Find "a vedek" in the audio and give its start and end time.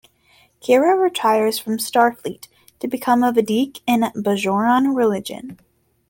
3.21-3.81